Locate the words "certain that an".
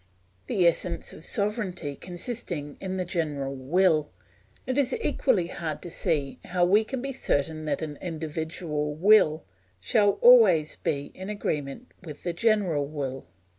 7.13-7.99